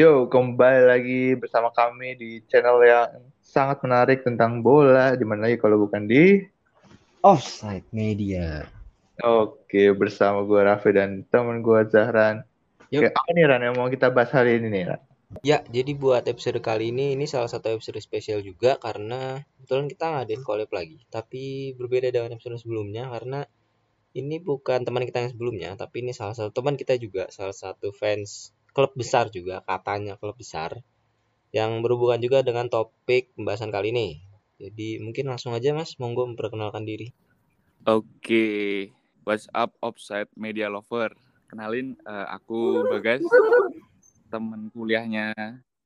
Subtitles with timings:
[0.00, 5.14] Yo, kembali lagi bersama kami di channel yang sangat menarik tentang bola.
[5.14, 6.42] Di mana lagi kalau bukan di
[7.22, 8.66] Offside Media.
[9.20, 12.49] Oke, bersama gue Raffi dan temen gue Zahran.
[12.90, 15.00] Oke, apa nih Ran yang mau kita bahas hari ini nih Ran?
[15.46, 20.04] Ya, jadi buat episode kali ini ini salah satu episode spesial juga karena kebetulan kita
[20.10, 20.98] ngadain collab lagi.
[21.06, 23.46] Tapi berbeda dengan episode sebelumnya karena
[24.18, 27.94] ini bukan teman kita yang sebelumnya, tapi ini salah satu teman kita juga, salah satu
[27.94, 30.82] fans klub besar juga, katanya klub besar
[31.54, 34.18] yang berhubungan juga dengan topik pembahasan kali ini.
[34.58, 37.14] Jadi mungkin langsung aja Mas, monggo memperkenalkan diri.
[37.86, 38.90] Oke,
[39.22, 41.29] what's up Offside Media Lover?
[41.50, 43.26] Kenalin eh, aku Bagas,
[44.30, 45.34] teman kuliahnya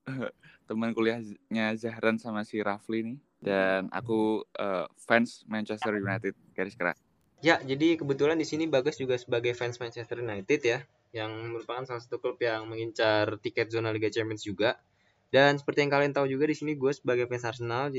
[0.69, 7.01] teman kuliahnya Zahran sama si Rafli nih dan aku eh, fans Manchester United garis keras.
[7.45, 10.81] Ya, jadi kebetulan di sini Bagas juga sebagai fans Manchester United ya,
[11.12, 14.81] yang merupakan salah satu klub yang mengincar tiket zona Liga Champions juga.
[15.28, 17.93] Dan seperti yang kalian tahu juga di sini gue sebagai fans Arsenal,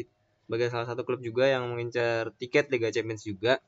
[0.50, 3.62] sebagai salah satu klub juga yang mengincar tiket Liga Champions juga.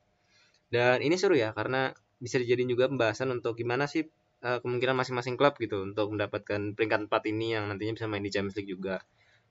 [0.73, 4.05] Dan ini seru ya, karena bisa dijadiin juga pembahasan untuk gimana sih
[4.43, 8.31] eh, kemungkinan masing-masing klub gitu untuk mendapatkan peringkat 4 ini yang nantinya bisa main di
[8.33, 9.01] Champions League juga.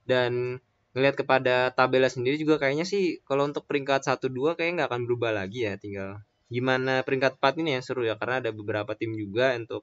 [0.06, 0.62] Dan
[0.94, 5.02] ngelihat kepada tabelnya sendiri juga kayaknya sih kalau untuk peringkat 1 2 kayaknya nggak akan
[5.04, 9.18] berubah lagi ya, tinggal gimana peringkat 4 ini yang seru ya karena ada beberapa tim
[9.18, 9.82] juga untuk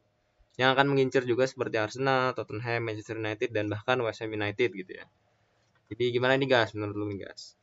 [0.56, 4.92] yang akan mengincar juga seperti Arsenal, Tottenham, Manchester United dan bahkan West Ham United gitu
[4.94, 5.06] ya.
[5.90, 7.58] Jadi gimana nih guys menurut lu nih guys?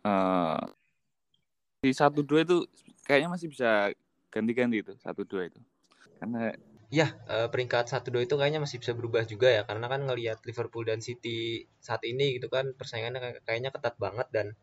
[0.00, 0.60] Eh,
[1.84, 2.64] di satu dua itu
[3.06, 3.90] kayaknya masih bisa
[4.30, 5.60] ganti-ganti itu satu dua itu
[6.20, 6.52] karena
[6.90, 10.42] Ya, eh, peringkat 1 2 itu kayaknya masih bisa berubah juga ya karena kan ngelihat
[10.42, 14.58] Liverpool dan City saat ini gitu kan persaingannya kayak- kayaknya ketat banget dan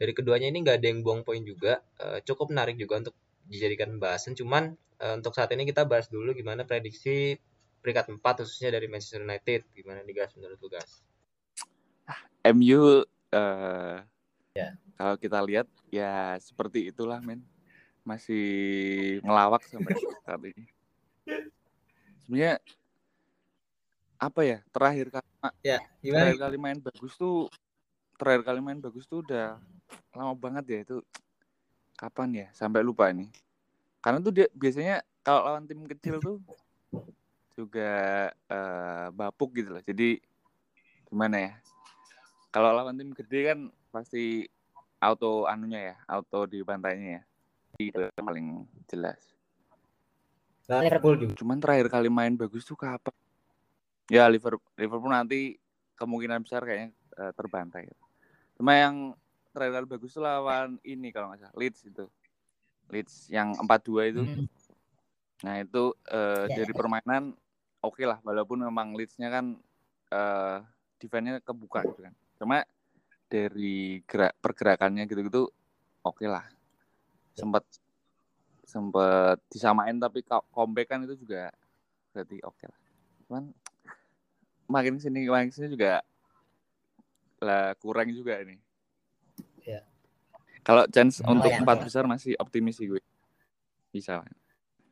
[0.00, 1.84] dari keduanya ini nggak ada yang buang poin juga.
[2.00, 3.14] Eh, cukup menarik juga untuk
[3.44, 4.32] dijadikan pembahasan.
[4.32, 7.36] Cuman eh, untuk saat ini kita bahas dulu gimana prediksi
[7.84, 9.68] peringkat 4 khususnya dari Manchester United.
[9.76, 11.04] Gimana nih guys menurut lu guys?
[12.40, 13.04] MU
[13.36, 13.96] eh
[14.56, 14.72] Ya.
[14.96, 17.44] kalau kita lihat ya seperti itulah men
[18.06, 18.46] masih
[19.26, 20.64] ngelawak sampai saat ini.
[22.22, 22.62] Sebenarnya
[24.16, 25.28] apa ya terakhir kali
[25.60, 27.50] Ya, terakhir kali main bagus tuh
[28.16, 29.58] terakhir kali main bagus tuh udah
[30.14, 30.96] lama banget ya itu
[31.98, 32.48] kapan ya?
[32.54, 33.28] Sampai lupa nih
[34.00, 36.38] karena tuh dia biasanya kalau lawan tim kecil tuh
[37.58, 39.82] juga eh, bapuk gitu loh.
[39.82, 40.22] Jadi
[41.10, 41.52] gimana ya?
[42.54, 43.58] Kalau lawan tim gede kan
[43.90, 44.46] pasti
[45.02, 47.22] auto anunya ya auto di pantainya ya
[47.80, 49.20] itu paling jelas.
[50.66, 51.34] Nah, Liverpool juga.
[51.38, 53.14] cuman terakhir kali main bagus tuh kapan?
[54.10, 55.58] Ya Liverpool Liverpool nanti
[55.94, 56.90] kemungkinan besar kayaknya
[57.22, 57.86] eh, terbantai.
[58.58, 59.14] Cuma yang
[59.54, 62.04] terakhir kali bagus tuh lawan ini kalau nggak salah Leeds itu.
[62.90, 64.22] Leeds yang 4-2 itu.
[65.46, 67.30] Nah itu eh, dari permainan
[67.84, 69.54] oke lah walaupun memang Leeds-nya kan
[70.10, 70.58] eh
[70.98, 72.14] defense-nya kebuka gitu kan.
[72.42, 72.66] Cuma
[73.26, 75.50] dari gerak pergerakannya gitu-gitu
[76.06, 76.46] oke lah
[77.36, 77.62] sempat
[78.66, 81.52] sempat disamain tapi co- comeback kan itu juga
[82.10, 82.80] berarti oke lah
[83.28, 83.44] cuman
[84.66, 86.02] makin sini makin sini juga
[87.44, 88.56] lah kurang juga ini
[89.62, 89.82] Iya.
[90.64, 91.84] kalau chance Oh, untuk ya, empat ya.
[91.86, 93.02] besar masih optimis sih gue
[93.92, 94.20] bisa.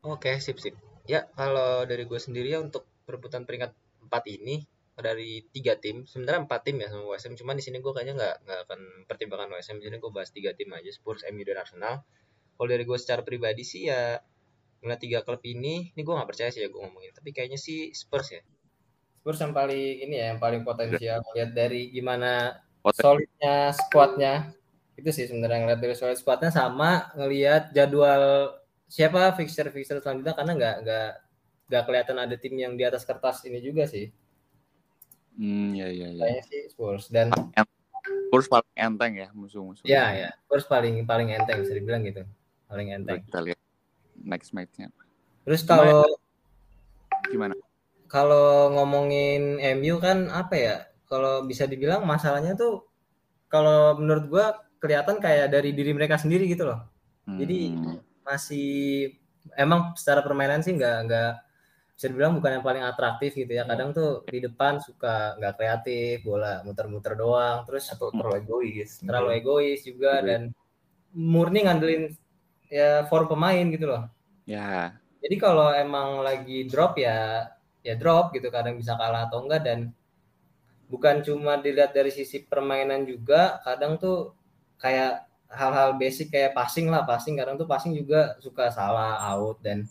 [0.05, 0.75] Oke, sip sip.
[1.05, 3.73] Ya, kalau dari gue sendiri ya untuk perebutan peringkat
[4.05, 7.35] 4 ini dari tiga tim, sebenarnya empat tim ya sama Ham.
[7.35, 8.81] Cuman di sini gue kayaknya nggak nggak akan
[9.11, 9.79] pertimbangkan West Ham.
[9.83, 11.95] Di sini gue bahas tiga tim aja, Spurs, MU dan Arsenal.
[12.55, 14.19] Kalau dari gue secara pribadi sih ya
[14.85, 17.11] ngeliat tiga klub ini, ini gue nggak percaya sih ya gue ngomongin.
[17.17, 18.43] Tapi kayaknya sih Spurs ya.
[19.21, 21.25] Spurs yang paling ini ya, yang paling potensial.
[21.35, 24.35] Lihat dari gimana Poten- solidnya squadnya.
[24.95, 28.55] Itu sih sebenarnya ngeliat dari solid squadnya sama ngelihat jadwal
[28.87, 31.11] siapa fixture fixture selanjutnya karena nggak nggak
[31.67, 34.13] nggak kelihatan ada tim yang di atas kertas ini juga sih.
[35.35, 37.11] Hmm ya ya ya kayaknya sih Spurs.
[37.11, 37.35] Dan
[38.31, 42.23] Spurs paling enteng ya musuh-musuh ya ya Spurs paling paling enteng bisa dibilang gitu
[42.67, 43.21] paling enteng.
[43.27, 43.61] kita lihat
[44.21, 44.89] next match-nya.
[45.45, 46.07] Terus kalau
[47.29, 47.55] gimana?
[48.09, 50.77] Kalau ngomongin MU kan apa ya?
[51.05, 52.87] Kalau bisa dibilang masalahnya tuh
[53.51, 54.47] kalau menurut gua
[54.79, 56.85] kelihatan kayak dari diri mereka sendiri gitu loh.
[57.25, 57.99] Jadi, Hmm.
[58.21, 59.17] masih
[59.57, 61.33] emang secara permainan sih nggak nggak
[61.95, 63.65] bisa dibilang bukan yang paling atraktif gitu ya.
[63.65, 69.01] Kadang tuh di depan suka nggak kreatif bola muter-muter doang terus atau terlalu egois.
[69.01, 70.29] Terlalu egois juga Betul.
[70.29, 70.41] dan
[71.15, 72.05] murni ngandelin
[72.75, 74.03] ya form pemain gitu loh
[74.43, 74.91] ya
[75.23, 77.47] jadi kalau emang lagi drop ya
[77.87, 79.95] ya drop gitu kadang bisa kalah atau enggak dan
[80.91, 84.35] bukan cuma dilihat dari sisi permainan juga kadang tuh
[84.83, 85.23] kayak
[85.55, 89.87] hal-hal basic kayak passing lah passing kadang tuh passing juga suka salah out dan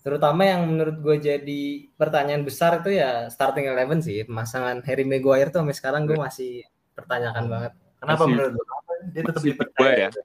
[0.00, 1.62] terutama yang menurut gue jadi
[1.98, 6.64] pertanyaan besar itu ya starting eleven sih pemasangan Harry Maguire tuh sampai sekarang gue masih
[6.96, 8.52] pertanyakan banget Kenapa Masih- menurut?
[8.60, 9.96] Kenapa Dia tetap dipercaya.
[9.96, 10.22] ya?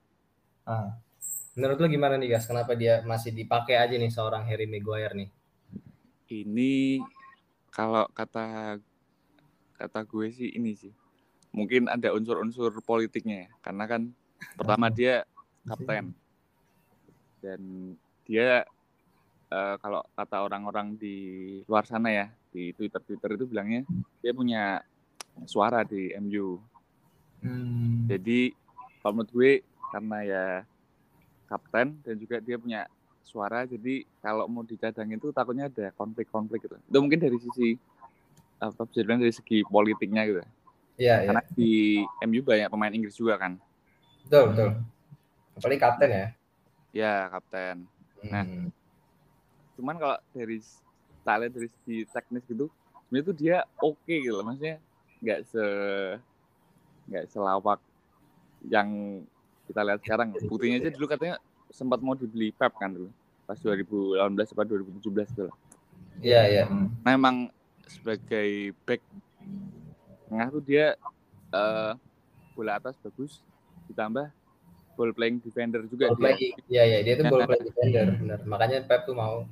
[0.68, 0.90] Ah.
[1.58, 5.30] Menurut lu gimana nih guys kenapa dia masih dipakai aja nih seorang Harry Maguire nih
[6.32, 7.04] Ini
[7.72, 8.80] kalau kata
[9.82, 10.94] kata gue sih ini sih.
[11.52, 13.50] Mungkin ada unsur-unsur politiknya ya.
[13.66, 14.02] Karena kan
[14.56, 15.26] pertama dia
[15.66, 16.14] kapten.
[17.42, 17.62] Dan
[18.24, 18.64] dia
[19.50, 21.18] eh, kalau kata orang-orang di
[21.66, 23.82] luar sana ya, di Twitter-Twitter itu bilangnya
[24.22, 24.80] dia punya
[25.50, 26.62] suara di MU.
[27.42, 28.06] Hmm.
[28.06, 28.54] Jadi
[29.02, 29.52] kalau menurut gue
[29.92, 30.46] karena ya
[31.52, 32.88] kapten dan juga dia punya
[33.28, 36.80] suara jadi kalau mau dicadangin itu takutnya ada konflik-konflik gitu.
[36.88, 37.76] Itu mungkin dari sisi
[38.62, 40.42] apa bisa dibilang dari segi politiknya gitu.
[40.96, 43.60] iya iya Karena di MU banyak pemain Inggris juga kan.
[44.24, 44.70] betul betul
[45.58, 46.28] apalagi kapten ya
[46.92, 47.88] Ya kapten.
[48.28, 48.44] Nah.
[48.44, 48.68] Hmm.
[49.80, 50.60] Cuman kalau dari
[51.24, 52.68] lihat dari segi teknis gitu,
[53.08, 54.44] sebenarnya tuh dia oke gitu loh.
[54.44, 54.78] Maksudnya
[55.24, 55.66] nggak se
[57.08, 57.80] nggak selawak
[58.68, 59.22] yang
[59.72, 60.28] kita lihat sekarang.
[60.52, 61.36] Buktinya aja dulu katanya
[61.70, 63.08] sempat mau dibeli Pep kan dulu
[63.42, 65.56] pas 2018 atau 2017 gitu lah.
[66.20, 66.92] iya iya Hmm.
[67.02, 67.36] Nah emang
[67.86, 68.50] sebagai
[68.82, 69.00] back
[70.26, 70.86] tengah tuh dia
[71.50, 71.92] eh,
[72.52, 73.40] bola atas bagus
[73.86, 74.28] ditambah
[74.94, 76.56] ball playing defender juga ball dia.
[76.70, 79.44] iya iya dia tuh ball play defender benar makanya Pep tuh mau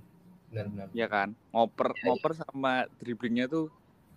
[0.47, 2.03] benar benar Iya kan, ngoper Iya, iya.
[2.05, 3.67] ngoper sama dribblingnya tuh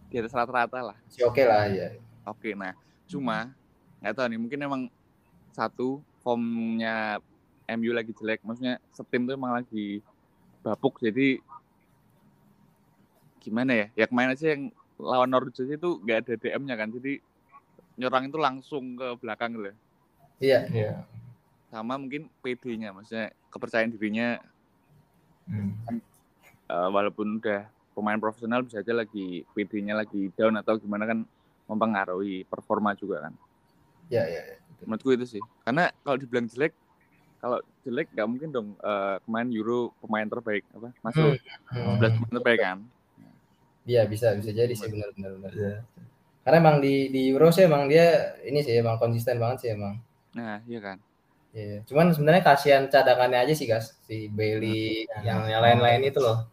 [0.06, 0.96] di atas rata-rata lah.
[1.06, 1.88] sih oke lah ya
[2.24, 2.70] Oke, nah
[3.04, 3.50] cuma
[3.98, 4.82] nggak tahu nih mungkin emang
[5.52, 7.20] satu formnya
[7.68, 10.02] MU lagi jelek, maksudnya setim tuh emang lagi
[10.64, 11.38] bapuk jadi
[13.42, 13.86] gimana ya?
[13.94, 17.18] Ya kemarin aja yang lawan Norwich aja itu nggak ada DM-nya kan, jadi
[17.98, 19.70] nyerang itu langsung ke belakang gitu.
[19.70, 19.76] loh.
[20.40, 20.92] iya Iya.
[21.72, 24.38] Sama mungkin PD-nya, maksudnya kepercayaan dirinya
[25.42, 25.74] Hmm.
[26.70, 27.66] eh, walaupun udah
[27.98, 31.26] pemain profesional bisa aja lagi PD-nya lagi down atau gimana kan
[31.66, 33.34] mempengaruhi performa juga kan.
[34.06, 34.58] iya iya iya.
[34.84, 35.42] Menurutku itu sih.
[35.62, 36.72] Karena kalau dibilang jelek,
[37.38, 41.38] kalau jelek nggak mungkin dong eh, kemarin Euro pemain terbaik apa masuk
[41.70, 41.98] Hmm.
[41.98, 42.78] 11 pemain terbaik kan.
[43.82, 45.50] Iya bisa bisa jadi sih benar benar benar.
[45.50, 45.74] Iya.
[46.42, 49.98] Karena emang di di Euro sih emang dia ini sih emang konsisten banget sih emang.
[50.34, 50.98] Nah, iya kan.
[51.52, 51.82] Iya.
[51.84, 56.46] Cuman sebenarnya kasihan cadangannya aja sih guys si Bailey yang yang lain-lain itu loh.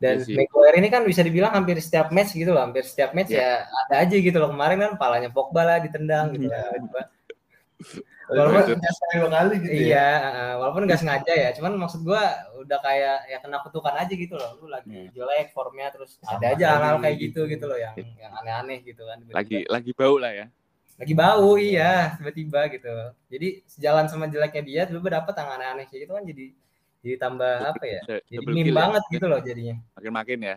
[0.00, 0.32] Dan Iya sih.
[0.32, 3.44] Maguire ini kan bisa dibilang hampir setiap match gitu loh, hampir setiap match Iya.
[3.44, 4.48] ya ada aja gitu loh.
[4.48, 6.80] Kemarin kan palanya Pogba lah ditendang gitu kan.
[7.80, 8.30] Tiba-tiba.
[8.30, 9.82] Walaupun nggak dua kali gitu ya.
[9.90, 12.22] Iya, uh, walaupun nggak sengaja ya, cuman maksud gua
[12.62, 14.50] udah kayak ya kena kutukan aja gitu loh.
[14.62, 15.10] Lu lagi Iya.
[15.10, 17.58] jelek formnya terus Sama ada aja hal-hal kayak gitu gitu.
[17.58, 19.18] gitu loh yang yang aneh-aneh gitu kan.
[19.18, 19.34] tiba-tiba.
[19.34, 20.46] Lagi lagi bau lah ya.
[21.00, 22.92] lagi bau iya tiba-tiba gitu
[23.32, 26.44] jadi sejalan sama jeleknya dia tiba dapat yang aneh-aneh kayak gitu kan jadi
[27.00, 28.76] jadi tambah apa ya jadi meme ya.
[28.76, 30.56] banget gitu loh jadinya Makin-makin ya.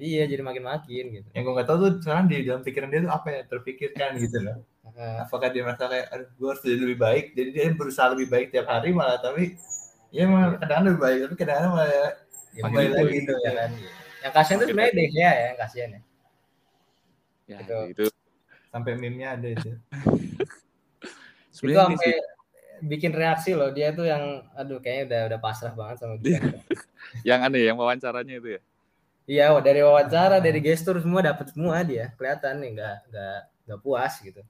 [0.00, 3.00] iya jadi makin makin gitu Yang gue nggak tahu tuh sekarang di dalam pikiran dia
[3.04, 4.56] tuh apa yang terpikirkan gitu loh.
[4.92, 7.24] Nah, Apakah dia merasa kayak, aduh gue harus jadi lebih baik.
[7.32, 9.56] Jadi dia berusaha lebih baik tiap hari malah tapi
[10.12, 12.06] ya emang kadang-kadang lebih baik tapi kadang-kadang malah ya
[12.60, 13.16] kembali gitu, lagi gitu.
[13.16, 13.70] gitu ya kan
[14.22, 16.02] yang kasihan tuh sebenarnya deh ya yang kasihan ya
[17.50, 17.78] Ya, Gitu.
[17.90, 18.06] itu.
[18.72, 19.70] sampai meme-nya ada itu.
[21.62, 22.12] itu sampai
[22.82, 26.38] bikin reaksi loh dia tuh yang aduh kayaknya udah udah pasrah banget sama dia
[27.28, 28.60] yang aneh yang wawancaranya itu ya.
[29.28, 34.12] iya dari wawancara dari gestur semua dapat semua dia kelihatan nih nggak nggak nggak puas
[34.18, 34.42] gitu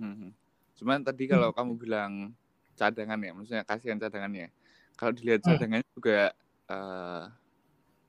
[0.00, 0.32] Hmm.
[0.80, 2.32] Cuman tadi kalau kamu bilang
[2.72, 4.48] cadangan ya, maksudnya kasihan cadangannya.
[4.96, 5.52] Kalau dilihat Hmm.
[5.52, 6.32] cadangannya juga
[6.70, 7.24] eh,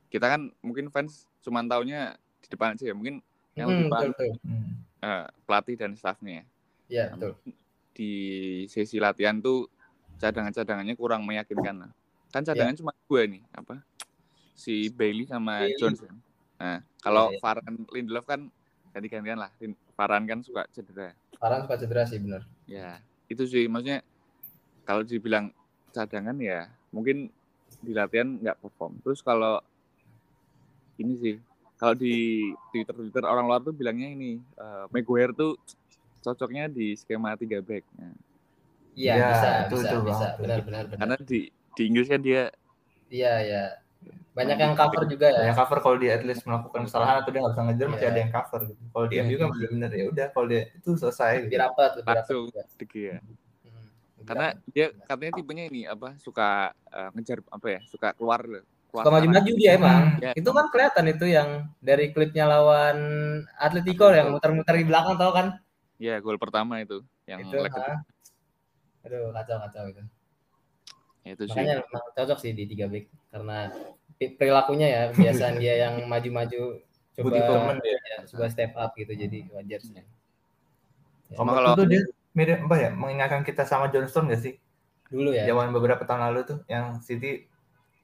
[0.08, 3.20] kita kan mungkin fans cuman taunya di depan aja ya, mungkin
[3.58, 4.72] yang Hmm, lebih betul paham Hmm.
[5.02, 6.48] eh, pelatih dan staffnya.
[6.88, 7.36] iya betul
[7.92, 8.12] Di
[8.72, 9.68] sesi latihan tuh
[10.16, 11.92] cadangan-cadangannya kurang meyakinkan lah.
[12.32, 13.84] Kan cadangan cuma gue nih, apa?
[14.56, 15.76] Si Bailey sama Bailey.
[15.76, 16.16] Johnson.
[16.62, 17.42] Nah, kalau Iya, iya.
[17.44, 18.42] Varane Lindelof kan
[18.94, 19.52] ganti-gantian lah.
[19.98, 21.12] Varane kan suka cedera.
[21.42, 24.06] Varane suka cedera sih bener Ya, itu sih maksudnya
[24.86, 25.50] kalau dibilang
[25.92, 27.28] cadangan ya mungkin
[27.82, 29.02] di latihan nggak perform.
[29.02, 29.60] Terus kalau
[30.96, 31.36] ini sih,
[31.76, 35.58] kalau di Twitter Twitter orang luar tuh bilangnya ini eh, Maguire tuh
[36.22, 37.84] cocoknya di skema 3 back.
[37.98, 38.14] Nah,
[38.94, 40.32] iya Iya, bisa itu- bisa itu bisa banget.
[40.38, 42.44] benar benar benar karena di di Inggris kan dia
[43.12, 43.66] Iya iya.
[44.32, 45.52] Banyak yang cover juga ya.
[45.52, 48.12] Yang cover kalau dia at least melakukan kesalahan atau dia nggak bisa ngejar masih Iya.
[48.12, 48.84] ada yang cover gitu.
[48.88, 49.52] Kalau di Iya, MU kan iya.
[49.52, 51.60] benar-benar ya udah kalau dia itu selesai Lebih gitu.
[51.62, 52.62] rapat, lebih rapat langsung juga.
[52.80, 53.18] degi ya.
[53.20, 53.28] Hmm,
[54.16, 54.72] lebih Karena rapat.
[54.72, 58.64] dia katanya tipenya ini apa suka eh, ngejar apa ya, suka keluar loh.
[58.92, 60.04] suka maju-maju dia emang.
[60.20, 60.32] Ya.
[60.36, 62.98] Itu kan kelihatan itu yang dari klipnya lawan
[63.56, 65.48] Atletico yang muter-muter di belakang tau kan?
[65.96, 67.56] Ya, gol pertama itu yang itu.
[67.56, 68.04] ha.
[69.04, 70.04] Aduh, kacau-kacau itu.
[71.22, 71.54] Ya, itu sih.
[71.54, 73.58] Makanya memang cocok sih di tiga back karena
[74.18, 76.82] perilakunya ya kebiasaan dia yang maju-maju
[77.18, 77.30] coba
[77.78, 77.98] dia.
[77.98, 79.94] ya, coba step up gitu jadi wajar sih.
[79.98, 80.06] Ya.
[81.38, 82.90] Sama Kalau tuh dia mirip apa ya?
[82.92, 84.56] Mengingatkan kita sama Johnston gak sih?
[85.12, 85.48] Dulu ya.
[85.48, 87.48] Zaman beberapa tahun lalu tuh yang City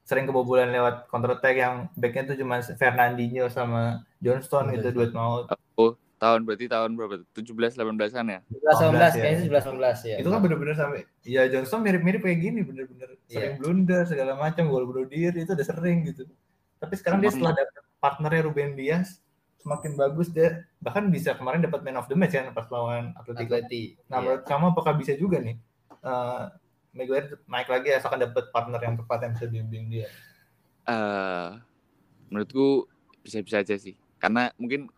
[0.07, 5.51] sering kebobolan lewat counter attack yang backnya tuh cuma Fernandinho sama Johnston gitu duet maut.
[6.17, 7.21] Tahun berarti tahun berapa?
[7.37, 8.39] 17 18-an ya?
[8.49, 9.09] 11 19 ya.
[9.13, 10.15] kayaknya 11 19 ya.
[10.17, 14.89] Itu kan bener-bener sampai ya Johnston mirip-mirip kayak gini bener-bener sering blunder segala macam gol
[14.89, 16.25] bunuh diri itu udah sering gitu.
[16.81, 19.21] Tapi sekarang dia setelah dapat partnernya Ruben Dias
[19.61, 23.53] semakin bagus dia bahkan bisa kemarin dapat man of the match kan pas lawan Atletico.
[23.53, 23.97] Atleti.
[24.09, 24.23] Nah, Iya.
[24.25, 25.57] menurut kamu apakah bisa juga nih
[26.01, 26.43] eh
[26.97, 30.09] Maguire naik lagi asalkan dapat partner yang tepat yang bisa bimbing dia?
[30.87, 31.49] eh
[32.27, 32.89] menurutku
[33.21, 33.93] bisa-bisa aja sih.
[34.17, 34.89] Karena mungkin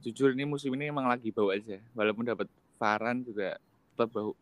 [0.00, 1.76] jujur ini musim ini emang lagi bau aja.
[1.92, 2.48] Walaupun dapat
[2.80, 3.60] Varan juga
[3.92, 4.32] tetap bau.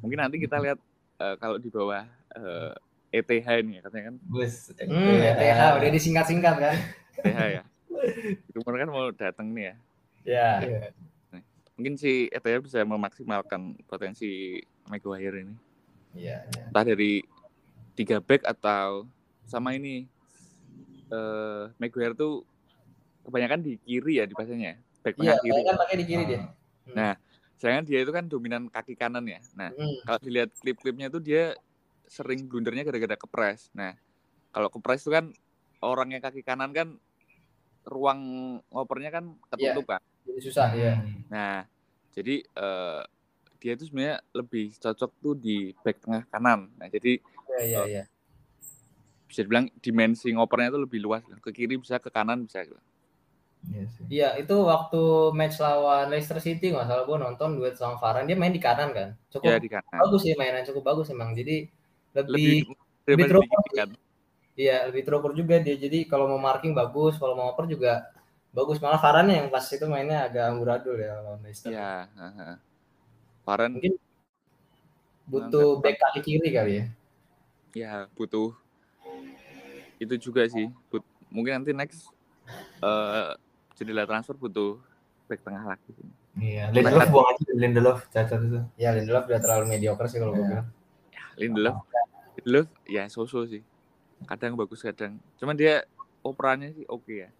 [0.00, 0.78] Mungkin nanti kita lihat
[1.20, 2.04] eh, kalau di bawah
[2.36, 2.72] eh,
[3.16, 4.72] ETH ini ya katanya kan Bus.
[4.76, 6.76] Hmm, ETH udah disingkat-singkat kan?
[7.22, 7.62] ETH ya.
[8.52, 9.74] Rumor kan mau datang nih ya.
[10.26, 10.50] Ya.
[10.64, 10.80] Iya.
[11.76, 15.54] Mungkin si ETH bisa memaksimalkan potensi Maguire ini.
[16.16, 16.62] Iya, iya.
[16.72, 17.20] Entah dari
[17.92, 19.04] tiga back atau
[19.44, 20.08] sama ini
[21.12, 22.42] eh Maguire tuh
[23.28, 24.80] kebanyakan di kiri ya dipasangnya.
[25.06, 25.62] Back Iya, tengah kiri.
[25.62, 26.40] kan pakai di kiri dia.
[26.90, 27.14] Nah,
[27.54, 29.38] sedangkan dia itu kan dominan kaki kanan ya.
[29.54, 30.02] Nah, Hmm.
[30.02, 31.54] kalau dilihat klip-klipnya tuh dia
[32.10, 33.70] sering blundernya gara-gara kepres.
[33.70, 33.94] Nah,
[34.50, 35.30] kalau kepres itu kan
[35.78, 36.98] orang yang kaki kanan kan
[37.86, 38.18] ruang
[38.66, 40.02] ngopernya kan ketutup kan.
[40.26, 40.98] Jadi susah ya.
[41.30, 41.62] Nah,
[42.10, 43.02] jadi eh,
[43.62, 46.66] dia itu sebenarnya lebih cocok tuh di back tengah kanan.
[46.74, 48.04] Nah, jadi Iya, iya, iya.
[49.30, 51.22] bisa dibilang dimensi ngopernya itu lebih luas.
[51.38, 52.66] Ke kiri bisa, ke kanan bisa.
[52.66, 52.74] gitu.
[53.72, 54.04] Iya sih.
[54.06, 55.00] Iya, itu waktu
[55.38, 58.90] match lawan Leicester City nggak salah gue nonton duet sama Varane dia main di kanan
[58.94, 59.08] kan.
[59.32, 59.90] Cukup Ya di kanan.
[59.98, 61.30] bagus sih mainan cukup bagus emang.
[61.34, 61.66] Jadi
[62.14, 62.76] lebih, Lebih lebih
[63.10, 63.88] lebih terukur kan.
[64.56, 65.76] iya lebih terukur juga dia.
[65.76, 68.06] Jadi kalau mau marking bagus, kalau mau oper juga
[68.54, 68.78] bagus.
[68.78, 71.70] Malah Varane yang pas itu mainnya agak amburadul ya lawan Leicester.
[71.74, 72.54] Ya, heeh.
[73.46, 73.94] Varan Mungkin
[75.26, 76.84] butuh back kaki kiri kali ya.
[77.74, 78.54] ya butuh
[80.00, 80.68] itu juga sih.
[80.92, 82.08] But, mungkin nanti next
[82.84, 83.32] eh
[83.76, 84.80] jendela transfer butuh
[85.26, 85.92] back tengah lagi.
[86.36, 88.60] Iya, Lindelof buang aja Lindelof cacat itu.
[88.76, 90.48] Ya Lindelof udah terlalu mediocre sih kalau gue Iya.
[90.48, 90.68] bilang.
[91.36, 91.76] Lindelof,
[92.36, 93.60] Lindelof ya so-so sih.
[94.24, 95.20] Kadang bagus kadang.
[95.36, 95.84] Cuman dia
[96.20, 97.30] operannya sih oke ya.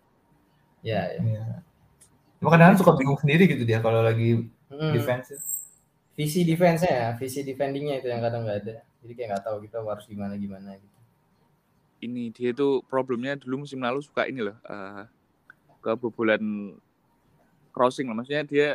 [0.81, 1.21] Ya, ya.
[1.21, 1.45] Iya.
[2.37, 4.93] Cuma kadang suka bingung sendiri gitu dia kalau lagi Hmm.
[4.93, 5.33] defense.
[6.17, 8.75] visi defense-nya ya, visi defending-nya itu yang kadang nggak ada.
[9.05, 10.97] Jadi kayak nggak tahu kita harus gimana gimana gitu.
[12.01, 14.57] Ini dia tuh problemnya dulu musim lalu suka ini loh.
[14.65, 15.05] eh
[15.87, 16.75] kebobolan
[17.71, 18.19] crossing lah.
[18.19, 18.69] Maksudnya dia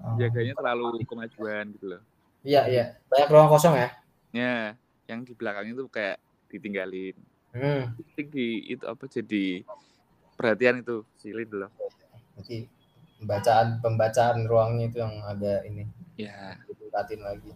[0.00, 0.16] Oh.
[0.16, 2.02] jaganya terlalu kemajuan gitu loh.
[2.40, 3.88] Iya iya, banyak ruang kosong ya.
[4.32, 4.56] Ya,
[5.04, 6.16] yang di belakangnya tuh kayak
[6.48, 7.12] ditinggalin.
[7.52, 7.92] Hmm.
[8.16, 8.24] Di
[8.64, 9.60] itu apa jadi
[10.40, 11.68] perhatian itu si Lindelof.
[12.32, 12.64] Berarti
[13.20, 15.84] pembacaan pembacaan ruangnya itu yang agak ini
[16.16, 17.52] Ya, ditingkatin lagi.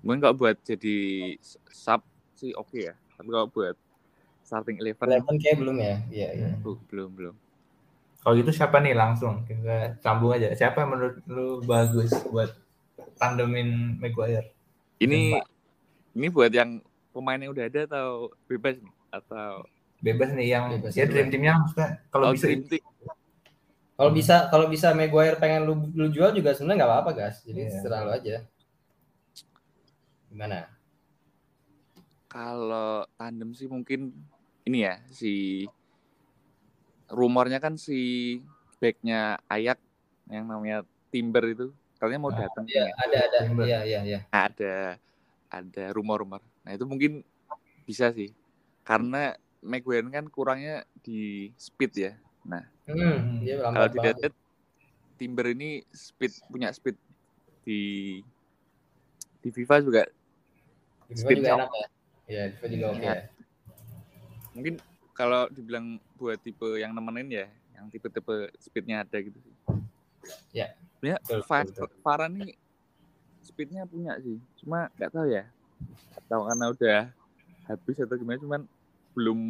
[0.00, 0.96] mungkin kalau buat jadi
[1.68, 2.00] sub
[2.32, 2.96] sih oke ya.
[3.20, 3.76] Tapi kalau buat
[4.40, 5.96] starting eleven Eleven kayak belum ya?
[6.08, 6.48] Iya iya.
[6.64, 7.36] uh, belum belum.
[8.22, 10.54] Kalau gitu siapa nih langsung kita sambung aja.
[10.54, 12.54] Siapa yang menurut lu bagus buat
[13.18, 14.54] tandemin Maguire?
[15.02, 15.42] Ini
[16.14, 16.78] ini buat yang
[17.10, 19.66] pemainnya udah ada atau bebas nih atau
[20.02, 22.82] Bebas nih yang Bebas ya dream teamnya maksudnya kalau oh, bisa dream team?
[23.92, 27.38] Kalau bisa kalau bisa Maguire pengen lu, lu jual juga sebenarnya nggak apa-apa guys.
[27.46, 27.70] Jadi Iya.
[27.70, 28.36] terserah lu aja.
[30.26, 30.58] Gimana?
[32.26, 34.10] Kalau tandem sih mungkin
[34.66, 35.66] ini ya si
[37.12, 38.40] rumornya kan si
[38.80, 39.78] backnya Ayak
[40.32, 41.66] yang namanya Timber itu
[42.00, 42.94] katanya mau Ah, datang Iya nih.
[42.98, 43.38] ada ada.
[43.46, 43.64] Timber.
[43.68, 44.20] Iya iya iya.
[44.32, 44.74] ada
[45.52, 46.40] ada rumor-rumor.
[46.64, 47.20] Nah itu mungkin
[47.84, 48.32] bisa sih
[48.82, 52.12] karena Maguire kan kurangnya di speed ya.
[52.42, 54.34] Nah Hmm, dia kalau dilihat
[55.14, 56.98] Timber ini speed punya speed
[57.62, 58.18] di
[59.38, 60.02] di FIFA juga
[61.06, 61.86] Di FIFA speed juga enak ya.
[62.26, 63.14] Iya, FIFA juga oke Iya.
[63.14, 63.22] ya.
[64.52, 64.74] mungkin
[65.22, 65.86] kalau dibilang
[66.18, 67.46] buat tipe yang nemenin ya
[67.78, 69.54] yang tipe-tipe speednya ada gitu sih.
[70.50, 71.98] Ya, Ya, betul, Fa- betul, betul.
[72.02, 72.54] Farhan nih
[73.42, 75.46] speednya punya sih, cuma nggak tahu ya.
[76.18, 77.00] Atau karena udah
[77.66, 78.60] habis atau gimana, cuman
[79.14, 79.40] belum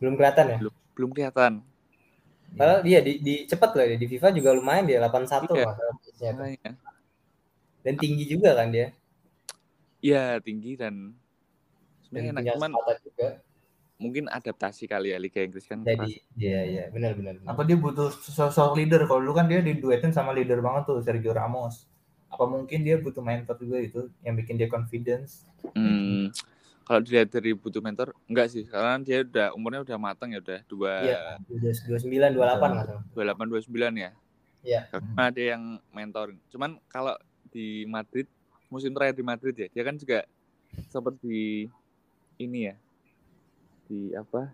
[0.00, 0.56] Belum kelihatan ya?
[0.60, 1.52] belum belum kelihatan.
[2.52, 5.48] Padahal dia di, di cepet loh dia di FIFA juga lumayan dia 81 Iya.
[5.48, 5.56] tuh.
[6.36, 6.70] Makanya.
[7.80, 8.92] Dan tinggi juga kan dia.
[10.02, 11.16] Iya tinggi dan
[12.04, 12.70] sebenarnya enak cuman
[13.06, 13.28] juga.
[14.02, 15.86] Mungkin adaptasi kali ya Liga Inggris kan.
[15.86, 17.38] Jadi iya iya benar benar.
[17.38, 17.54] benar.
[17.54, 19.06] Apa dia butuh sosok leader?
[19.06, 21.86] Kalau dulu kan dia diduetin sama leader banget tuh Sergio Ramos.
[22.26, 25.46] Apa mungkin dia butuh mentor juga itu yang bikin dia confidence?
[25.78, 26.34] Hmm,
[26.82, 28.66] kalau dilihat dari butuh mentor, enggak sih.
[28.66, 31.20] Karena dia udah umurnya udah matang ya udah dua Iya,
[31.86, 32.70] dua sembilan dua delapan
[33.14, 34.10] dua delapan dua sembilan ya.
[34.66, 34.80] Iya.
[34.90, 35.62] Karena ada yang
[35.94, 36.34] mentor.
[36.50, 37.14] Cuman kalau
[37.54, 38.26] di Madrid
[38.72, 40.24] musim terakhir di Madrid ya, dia kan juga
[40.88, 41.68] seperti
[42.40, 42.74] ini ya
[43.92, 44.48] di apa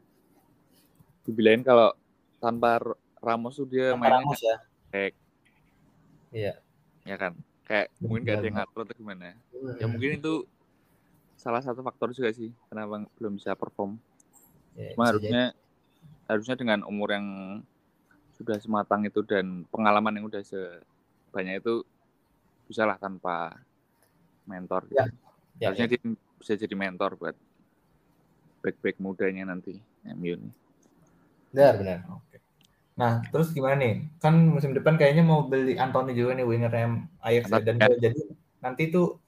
[1.22, 1.94] dibilangin kalau
[2.42, 2.82] tanpa
[3.22, 4.56] Ramos tuh dia Tanpa mainnya Ramos ya.
[4.90, 5.12] kayak
[6.28, 6.54] Iya.
[7.06, 7.32] ya kan
[7.64, 9.90] kayak mungkin gak ada yang ngatur atau gimana ya Hmm.
[9.90, 10.34] mungkin itu
[11.34, 13.94] salah satu faktor juga sih kenapa belum bisa perform
[14.74, 15.50] Ya, cuma harusnya
[16.26, 17.26] harusnya dengan umur yang
[18.38, 21.82] sudah sematang itu dan pengalaman yang udah sebanyak itu
[22.66, 23.58] bisa lah tanpa
[24.46, 25.02] mentor gitu.
[25.02, 25.06] Ya,
[25.58, 25.98] Ya, harusnya ya.
[25.98, 26.00] dia
[26.38, 27.34] bisa jadi mentor buat
[28.60, 30.52] back-back mudanya nanti MU nih.
[31.54, 31.98] Benar benar.
[32.98, 34.10] Nah, terus gimana nih?
[34.18, 36.72] Kan musim depan kayaknya mau beli Anthony juga nih winger
[37.22, 37.62] Ajax ya.
[37.62, 38.10] dan Ya.
[38.10, 38.20] jadi
[38.58, 39.22] nanti tuh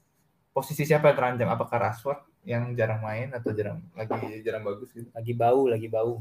[0.50, 1.49] posisi siapa yang terancam?
[1.54, 5.06] Apakah Rashford yang jarang main atau jarang lagi jarang bagus gitu?
[5.14, 6.18] Lagi bau lagi bau.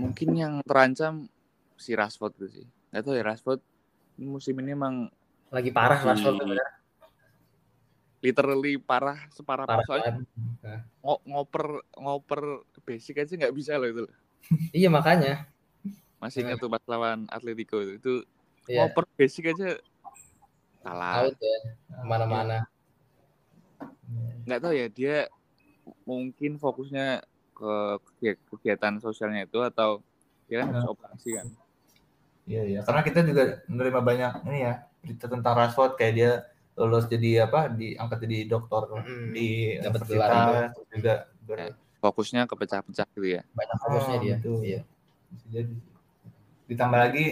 [0.00, 1.28] Mungkin yang terancam
[1.76, 2.64] si Rashford tuh sih.
[2.88, 3.60] Gak tau ya Rashford
[4.16, 5.12] musim ini emang
[5.52, 6.79] Lagi parah Rashford benar.
[8.20, 10.80] Literally parah separah Parah soalnya banget.
[11.00, 11.64] ngo- ngoper
[11.96, 12.40] ngoper
[12.84, 14.04] basic aja nggak bisa loh itu.
[14.70, 15.48] Iya makanya.
[16.16, 18.12] masih ingat tuh pas lawan Atletico itu itu
[18.68, 18.84] Iya.
[18.84, 19.80] ngoper basic aja
[20.78, 21.58] salah Out ya.
[21.88, 22.68] Ke mana-mana.
[24.44, 25.16] nggak tahu ya dia
[26.04, 27.72] mungkin fokusnya ke
[28.04, 30.04] kegia- kegiatan sosialnya itu atau
[30.44, 31.48] dia kan harus operasi kan
[32.44, 32.80] Iya, iya.
[32.82, 36.30] Karena kita juga menerima banyak ini ya berita tentang Rashford kayak dia
[36.80, 39.30] lulus jadi apa diangkat jadi dokter Mm-mm.
[39.30, 40.30] di Dapat gelar
[40.88, 41.68] juga ber, Ya.
[42.00, 44.34] fokusnya ke pecah-pecah gitu ya Banyak fokusnya Oh, dia.
[44.36, 44.52] gitu.
[44.60, 44.80] Iya.
[45.30, 45.74] bisa jadi.
[46.66, 47.26] Ditambah lagi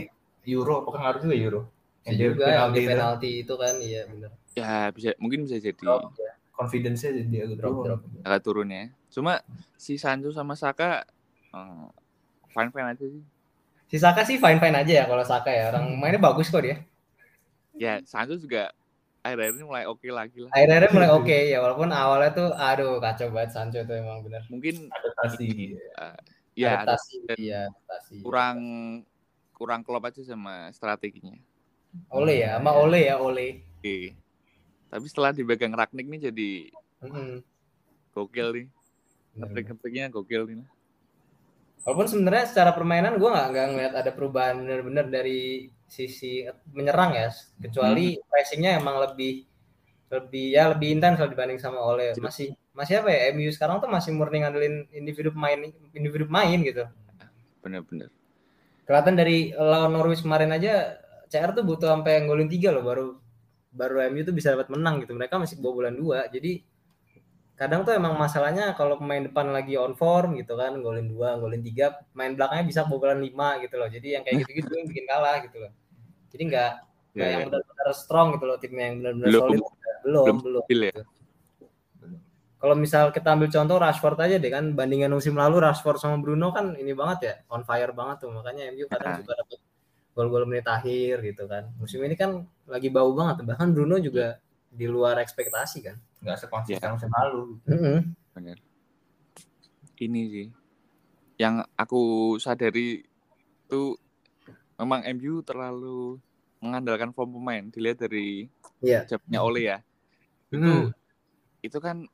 [0.44, 1.60] Euro, apakah ngaruh juga Euro?
[2.02, 4.30] Yang dia juga yang penalti di itu, penalti itu kan iya benar.
[4.52, 6.32] ya bisa mungkin bisa jadi drop ya.
[6.50, 7.84] Confidence-nya jadi agak Drop, turun.
[7.86, 8.00] drop.
[8.24, 9.32] agak turun ya cuma
[9.74, 11.06] si Sancho sama Saka
[12.48, 13.22] fine fine aja sih
[13.88, 15.72] Si Saka sih fine fine aja ya kalau Saka ya.
[15.72, 16.82] Orang mainnya bagus kok dia.
[17.74, 18.68] ya Sancho juga
[19.28, 23.28] akhir-akhir ini mulai oke lagi lah Akhirnya mulai oke ya walaupun awalnya tuh aduh kacau
[23.28, 24.42] banget Sancho tuh emang benar.
[24.48, 25.76] mungkin Adaptasi.
[26.00, 26.16] uh,
[26.56, 28.16] ya ada adaptasi, iya adaptasi.
[28.24, 28.58] kurang
[29.54, 31.36] kurang klop aja sama strateginya
[32.12, 33.64] Ole ya, sama Ole ya Ole.
[33.80, 34.12] Oke.
[34.92, 36.50] Tapi setelah dipegang Ragnik nih jadi
[37.00, 37.40] Mm-mm.
[38.12, 38.66] gokil nih.
[39.32, 39.48] Benar-benar.
[39.56, 40.68] Ngetik-ngetiknya gokil nih.
[41.88, 47.28] Walaupun sebenarnya secara permainan gue nggak nggak ngeliat ada perubahan benar-benar dari sisi menyerang ya,
[47.58, 49.48] kecuali pressingnya emang lebih
[50.08, 52.16] lebih ya lebih intens lah dibanding sama Ole.
[52.20, 53.32] Masih masih apa ya?
[53.32, 55.58] MU sekarang tuh masih murni ngandelin individu pemain
[55.92, 56.84] individu pemain gitu.
[57.64, 58.08] Bener-bener.
[58.88, 60.96] Kelihatan dari lawan Norwich kemarin aja
[61.28, 63.06] CR tuh butuh sampai golin tiga loh baru
[63.68, 65.12] baru MU tuh bisa dapat menang gitu.
[65.12, 66.24] Mereka masih bobolan dua.
[66.32, 66.64] Jadi
[67.58, 71.58] kadang tuh emang masalahnya kalau pemain depan lagi on form gitu kan, golin dua, golin
[71.58, 73.90] tiga, main belakangnya bisa bobolan lima gitu loh.
[73.90, 75.72] Jadi yang kayak gitu-gitu yang bikin kalah gitu loh.
[76.30, 76.70] Jadi nggak
[77.18, 77.46] nggak Ya, yang ya.
[77.50, 79.60] benar-benar strong gitu loh timnya yang benar-benar Belum- solid.
[80.06, 80.62] Belum, belum belum.
[80.64, 81.02] stabil ya.
[82.58, 86.50] Kalau misal kita ambil contoh Rashford aja deh kan bandingan musim lalu Rashford sama Bruno
[86.50, 89.58] kan ini banget ya on fire banget tuh makanya MU kadang juga dapat
[90.18, 94.84] gol-gol menit akhir gitu kan musim ini kan lagi bau banget bahkan Bruno juga di
[94.84, 96.42] luar ekspektasi kan Nggak Iya.
[96.44, 97.42] sekonsisten musim lalu.
[98.32, 98.58] Bener.
[99.96, 100.48] Ini sih.
[101.36, 102.00] Yang aku
[102.36, 103.06] sadari
[103.64, 103.94] tuh
[104.76, 106.18] memang MU terlalu
[106.58, 107.62] mengandalkan form pemain.
[107.64, 109.06] Dilihat dari Iya.
[109.06, 109.78] jamnya Ole ya.
[110.48, 110.90] Itu Hmm.
[111.60, 112.06] itu kan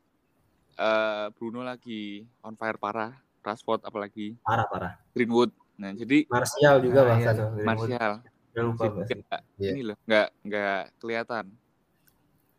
[0.75, 3.15] eh, Bruno lagi on fire parah.
[3.41, 5.53] Rashford apalagi parah parah Greenwood.
[5.77, 7.65] Nah, jadi Martial juga Nah, bahkan Greenwood.
[7.65, 8.13] Martial
[8.57, 9.71] lupa Jadi nggak- Iya.
[9.71, 11.45] ini loh nggak nggak kelihatan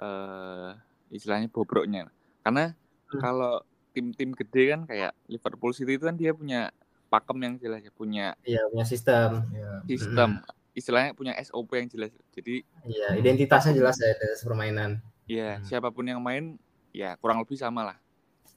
[0.06, 0.72] eh
[1.10, 2.10] istilahnya bobroknya
[2.42, 2.74] karena
[3.06, 3.22] Hmm.
[3.22, 3.54] kalau
[3.94, 6.74] tim-tim gede kan kayak Liverpool City itu kan dia punya
[7.08, 9.72] pakem yang jelas ya punya iya punya sistem Iya.
[9.86, 10.30] sistem
[10.74, 14.92] istilahnya punya SOP yang jelas jadi iya identitasnya jelas ya dari permainan
[15.30, 15.66] ya Hmm.
[15.70, 16.58] siapa pun yang main
[16.92, 17.98] ya kurang lebih sama lah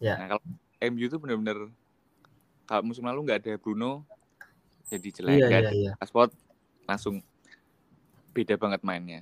[0.01, 0.17] Ya.
[0.17, 0.43] nah kalau
[0.81, 1.69] MU itu benar-benar
[2.65, 4.09] kalau musim lalu nggak ada Bruno
[4.89, 6.33] jadi jelek iya nggak iya iya Rashford
[6.89, 7.21] langsung
[8.33, 9.21] beda banget mainnya.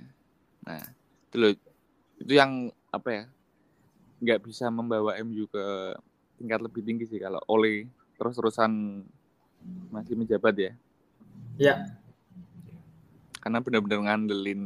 [0.62, 0.82] Nah,
[1.30, 1.52] itu loh,
[2.20, 3.24] itu yang apa ya?
[4.16, 5.64] nggak bisa membawa MU ke
[6.40, 7.84] tingkat lebih tinggi sih kalau Ole
[8.16, 9.04] terus-terusan
[9.92, 10.72] masih menjabat ya.
[11.60, 11.74] Ya.
[13.44, 14.62] Karena benar-benar ngandelin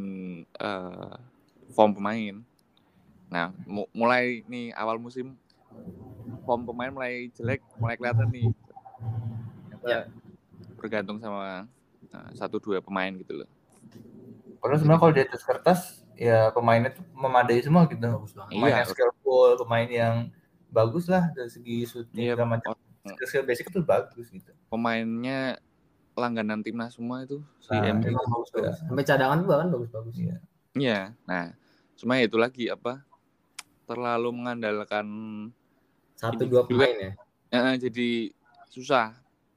[0.47, 1.15] eh,
[1.75, 2.43] form pemain.
[3.31, 5.35] Nah, mu- mulai nih awal musim
[6.47, 8.49] form pemain mulai jelek, mulai kelihatan nih.
[9.87, 10.07] Ya.
[10.77, 11.69] bergantung sama
[12.13, 13.49] uh, satu dua pemain gitu loh.
[14.61, 15.81] Padahal sebenarnya kalau di atas kertas
[16.21, 17.97] ya pemainnya tuh memadai semua gitu.
[17.97, 18.53] Bagus banget.
[18.53, 18.93] Pemain yang Iya.
[18.93, 20.15] skillful, pemain yang
[20.69, 22.71] bagus lah dari segi shooting Iya, segala macam.
[23.25, 24.53] Skill basic itu bagus gitu.
[24.69, 25.57] Pemainnya
[26.13, 28.77] langganan timnas semua itu si Nah, bagus banget.
[28.85, 30.15] Sampai cadangan tuh bahkan bagus-bagus.
[30.21, 30.37] Iya.
[30.77, 31.01] Iya.
[31.25, 31.57] Nah,
[31.97, 33.01] cuma itu lagi apa?
[33.89, 35.07] Terlalu mengandalkan
[36.15, 37.13] Satu dua pemain ya.
[37.51, 38.31] eh, jadi
[38.69, 39.17] susah.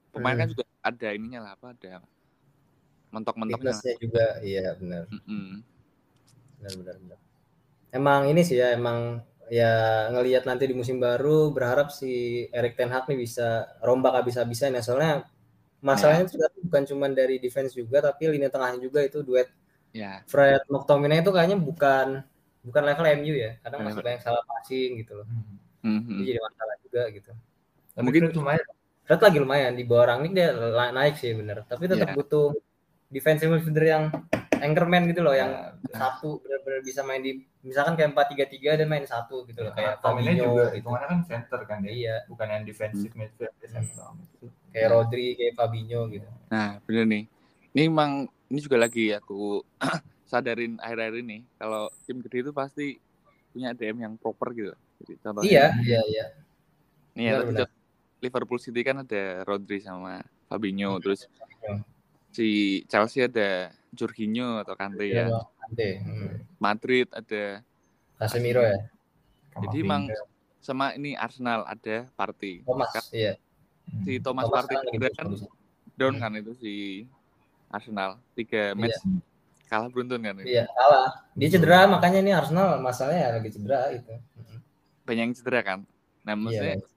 [0.10, 0.42] Pemain Hmm.
[0.42, 2.00] kan juga ada ininya lah apa ada
[3.12, 3.76] mentok-mentoknya.
[3.76, 5.04] Fitnessnya juga, iya benar.
[5.12, 5.62] Mm-mm.
[6.64, 7.20] Benar benar benar.
[7.92, 9.20] Emang ini sih ya emang
[9.52, 9.74] ya
[10.10, 14.82] ngelihat nanti di musim baru berharap si Erik Ten Hag nih bisa rombak habis-habisan ya.
[14.82, 15.28] Soalnya
[15.84, 19.52] masalahnya sudah bukan cuma dari defense juga tapi lini tengahnya juga itu duet
[19.94, 22.26] Ya, Fred McTominay itu kayaknya bukan
[22.66, 23.62] bukan level MU ya.
[23.62, 25.28] Kadang masih Level- banyak salah passing gitu loh.
[25.86, 26.18] Mhm.
[26.18, 27.32] itu jadi masalah juga gitu.
[27.94, 28.66] Tapi Mungkin- Fred lumayan.
[29.06, 29.72] Fred lagi lumayan.
[29.78, 30.50] Di bawah Rangnick dia
[30.90, 32.16] naik sih bener tapi tetap Iya.
[32.18, 32.58] butuh
[33.14, 34.04] defensive midfielder yang
[34.64, 35.52] anchorman gitu loh yang
[35.84, 39.62] Ya, satu benar-benar bisa main di misalkan kayak empat tiga tiga dan main satu gitu
[39.62, 40.76] loh kayak Tominnya Fabinho juga gitu.
[40.80, 41.92] hitungannya kan center kan dia.
[41.92, 44.08] iya Bukan yang defensive midfield dia center.
[44.70, 47.24] kayak Rodri kayak Fabinho gitu Nah, bener nih.
[47.72, 48.12] Ini emang
[48.48, 49.62] ini juga lagi aku
[50.26, 52.98] sadarin akhir-akhir ini kalau tim gede itu pasti
[53.50, 54.74] punya DM yang proper gitu.
[54.98, 56.26] Jadi contohnya iya iya iya
[57.14, 57.68] nih ya,
[58.18, 61.86] Liverpool City kan ada Rodri sama Fabinho, terus Fabinho.
[62.34, 62.48] Si
[62.90, 65.30] Chelsea ada Jorginho atau Kante ya.
[65.30, 65.90] Iya, Kante.
[66.02, 66.30] Hmm.
[66.58, 67.62] Madrid ada
[68.18, 68.90] Casemiro ya
[69.54, 70.10] Jadi emang
[70.58, 72.66] sama ini Arsenal ada Partey.
[72.66, 73.34] Thomas Kan iya
[74.02, 75.28] si Thomas, Thomas lagi juga kan
[75.94, 76.22] down Hmm.
[76.24, 76.74] kan itu si
[77.68, 78.98] Arsenal tiga match
[79.66, 80.50] kalah beruntun kan itu.
[80.50, 84.60] iya kalah dia cedera makanya ini Arsenal masalahnya lagi cedera itu Hmm.
[85.04, 85.80] banyak yang cedera kan
[86.24, 86.93] nah maksudnya iya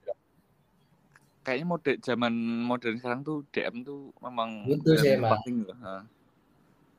[1.46, 5.38] kayaknya mode zaman modern sekarang tuh DM tuh memang Butuh sih emang.
[5.38, 5.62] penting.
[5.78, 6.02] Ha.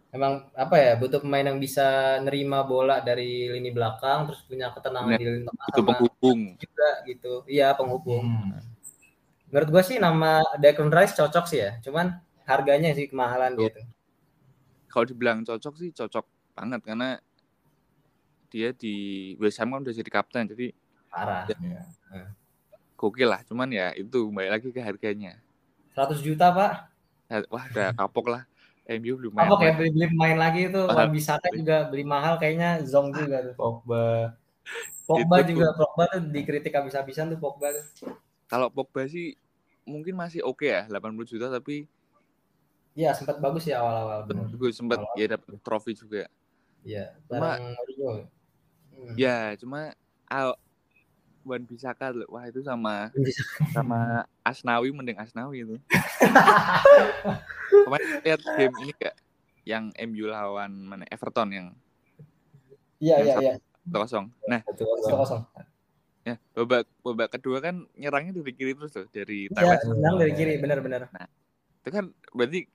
[0.08, 1.84] emang apa ya butuh pemain yang bisa
[2.18, 5.20] nerima bola dari lini belakang terus punya ketenangan Benar.
[5.20, 8.56] di lini tengah itu sama penghubung juga gitu iya penghubung Hmm.
[9.52, 13.68] menurut gua sih nama Declan Rice cocok sih ya cuman harganya sih kemahalan Betul.
[13.68, 13.82] gitu
[14.88, 17.20] kalau dibilang cocok sih cocok banget karena
[18.48, 18.96] dia di
[19.36, 20.72] West Ham kan udah jadi kapten jadi
[21.10, 21.84] parah Iya.
[22.98, 25.38] Gokil lah cuman ya itu kembali lagi ke harganya.
[25.94, 26.90] 100 juta pak.
[27.30, 28.44] Ya, wah udah kapok lah.
[28.88, 30.82] MU belum main apa kayak beli beli pemain lagi itu.
[30.82, 30.98] Mahal.
[30.98, 32.82] Wan Bisaka juga beli mahal kayaknya.
[32.88, 33.54] Zong juga tuh.
[33.54, 34.34] Pogba.
[35.04, 37.86] Pogba Itu juga Pogba tuh dikritik habis-habisan tuh Pogba tuh.
[38.48, 39.36] Kalau Pogba sih
[39.84, 41.88] mungkin masih oke ya 80 juta tapi
[42.98, 44.26] Iya sempat bagus ya awal-awal.
[44.58, 46.26] Gue sempat ya dapet trofi juga.
[46.82, 48.12] Iya, Cuma- Mourinho.
[48.98, 49.14] Hmm.
[49.14, 49.94] ya cuma
[51.48, 52.28] Wan Bisaka loh.
[52.28, 53.08] wah itu sama
[53.72, 54.00] sama
[54.42, 55.76] Asnawi mending Asnawi itu
[57.86, 59.16] kemarin lihat game ini gak
[59.64, 61.68] yang MU lawan mana Everton yang
[62.98, 63.54] Iya iya iya.
[63.88, 65.42] kosong nah kosong.
[66.24, 70.58] ya babak babak kedua kan nyerangnya dari kiri terus loh dari Iya, tenang dari kiri
[70.58, 71.08] benar-benar.
[71.80, 72.68] itu kan berarti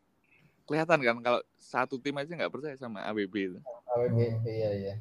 [0.63, 3.59] kelihatan kan kalau satu tim aja nggak percaya sama ABB itu
[3.93, 4.95] AWB iya iya.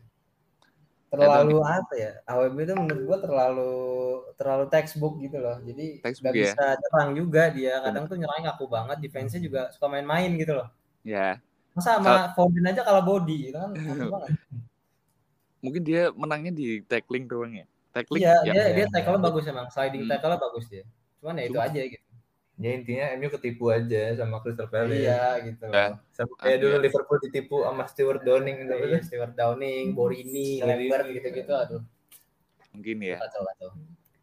[1.12, 2.12] Terlalu apa ya?
[2.24, 3.71] AWB itu menurut gua terlalu
[4.39, 5.60] terlalu textbook gitu loh.
[5.60, 6.56] Jadi Textbook nggak ya.
[6.56, 7.74] bisa nyerang juga dia.
[7.84, 10.71] Kadang tuh nyerangnya ngaku banget, defense-nya juga suka main-main gitu loh.
[11.04, 11.36] ya
[11.76, 13.71] Masa sama Foden aja kalau body itu kan
[15.63, 18.65] mungkin dia menangnya di tackling doang ya tackling Iya, dia ya.
[18.76, 19.67] dia tackle-nya bagus emang.
[19.69, 20.12] Sliding Hmm.
[20.12, 20.84] tackle-nya bagus dia.
[21.19, 22.06] Cuman ya itu Cuma- aja gitu.
[22.60, 25.00] Ya intinya MU ketipu aja sama Crystal Palace.
[25.02, 25.66] Iya gitu.
[25.72, 25.98] Ya.
[26.12, 26.84] Sama kayak dulu iya.
[26.84, 28.74] Liverpool ditipu sama Stewart Downing gitu.
[28.76, 30.88] Iya, Stewart Downing, Borini, Borini.
[30.90, 31.82] Lambert gitu-gitu aduh
[32.72, 33.70] mungkin ya kacau kacau.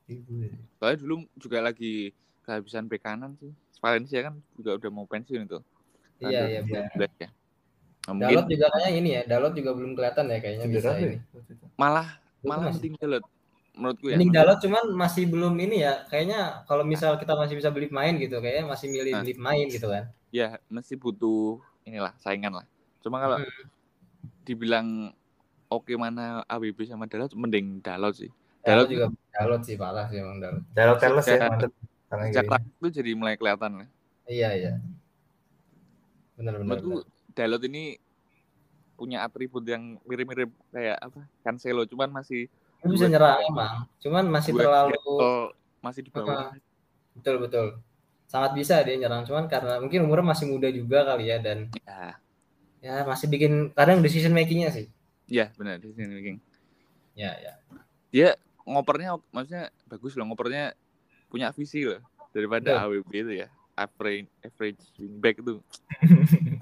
[0.09, 0.49] Ya.
[0.81, 5.61] soalnya dulu juga lagi kehabisan bek kanan sih Valencia kan juga udah mau pensiun itu
[6.19, 6.88] Iya iya.
[6.97, 7.29] 2019 ya
[8.09, 11.05] Nah, mungkin Dalot juga kayaknya ini ya, Dalot juga belum kelihatan ya kayaknya bisa Cedera
[11.05, 11.17] ini.
[11.29, 11.64] waktu itu.
[11.77, 12.09] malah
[12.41, 13.25] malah mending Dalot
[13.79, 17.71] menurutku ya Mending Dalot cuman masih belum ini ya, kayaknya kalau misal kita masih bisa
[17.71, 19.23] beli pemain gitu, kayaknya masih milih Nah.
[19.23, 20.05] beli pemain gitu kan.
[20.29, 22.67] ya mesti butuh inilah saingan lah
[22.99, 23.64] cuma kalau Hmm.
[24.43, 25.14] dibilang
[25.69, 28.29] oke mana ABB sama Dalot mending Dalot sih
[28.61, 30.64] Dalot Dalot juga Dalot sih parah sih emang Dalot.
[30.71, 31.73] Dalot Telles ya mantep.
[32.09, 33.88] Sejak itu jadi mulai kelihatan lah
[34.25, 34.73] Iya iya.
[36.35, 36.77] Benar benar.
[36.77, 37.97] menurutku Dalot ini
[38.93, 44.51] punya atribut yang mirip-mirip kayak apa Cancelo cuman masih Dia bisa nyerang emang, cuman masih
[44.55, 45.19] dua terlalu level
[45.83, 46.55] masih di bawah
[47.19, 47.67] betul betul.
[48.29, 52.14] Sangat bisa dia nyerang, cuman karena mungkin umurnya masih muda juga kali ya dan ya
[52.79, 54.87] ya masih bikin kadang decision makingnya sih.
[55.29, 56.38] ya benar di sini King.
[57.19, 57.53] Ya ya.
[58.09, 58.29] dia
[58.64, 60.73] ngopernya maksudnya bagus loh ngopernya
[61.29, 62.01] punya visi loh
[62.33, 65.61] daripada AWB itu ya average average wingback itu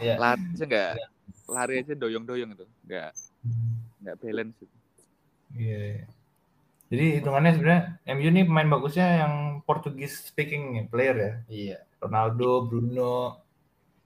[0.01, 0.15] Iya.
[0.23, 0.91] lari aja nggak
[1.47, 3.11] lari aja doyong-doyong itu nggak
[4.03, 4.76] nggak balance itu.
[5.57, 5.79] Iya.
[5.97, 6.05] iya.
[6.87, 7.83] Jadi hitungannya sebenarnya
[8.14, 9.35] MU ini pemain bagusnya yang
[9.66, 11.33] Portugis speaking player ya.
[11.51, 11.79] Iya.
[11.99, 13.42] Ronaldo, Bruno,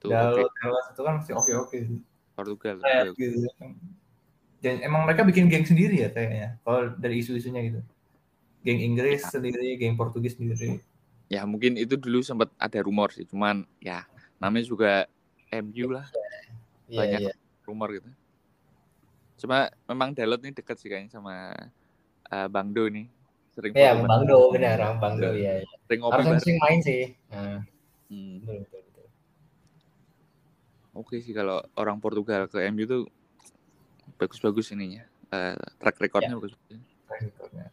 [0.01, 1.99] Dalot, oke Telas itu kan masih oke-oke sih.
[2.33, 2.75] Portugal.
[2.81, 3.21] Kayak oke.
[3.21, 3.37] gitu.
[4.61, 6.57] Dan emang mereka bikin geng sendiri ya kayaknya.
[6.65, 7.81] Kalau dari isu-isunya gitu.
[8.65, 10.81] Geng Inggris sendiri, geng Portugis sendiri.
[11.29, 14.03] Ya mungkin itu dulu sempat ada rumor sih, cuman ya
[14.41, 14.91] namanya juga
[15.53, 16.05] MU lah
[16.91, 17.19] Iya, Banyak.
[17.23, 17.33] iya.
[17.63, 18.09] rumor gitu.
[19.41, 21.49] Cuma memang Dalot ini dekat sih kayaknya sama
[22.29, 23.09] eh, Bang Do nih.
[23.51, 25.65] Sering Iya, foto Bang Do benar, Bang Do Iya.
[25.65, 25.65] ya.
[25.89, 26.39] sering ngopi bareng.
[26.39, 27.03] sering main sih.
[27.27, 27.59] Nah,
[28.07, 28.43] Hmm.
[28.43, 29.07] betul, betul, betul.
[30.93, 33.03] Oke sih kalau orang Portugal ke MU tuh
[34.15, 35.07] bagus-bagus ininya.
[35.31, 36.53] Eh, track recordnya bagus.
[37.07, 37.65] Rekornya.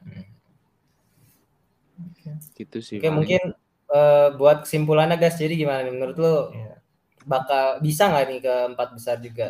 [1.98, 2.31] Oke.
[2.54, 2.96] Gitu sih.
[2.98, 3.16] Oke, paling.
[3.18, 3.42] mungkin
[3.88, 6.74] eh, buat kesimpulannya guys, jadi gimana nih menurut lu Iya.
[7.24, 9.48] bakal bisa nggak nih ke empat besar juga?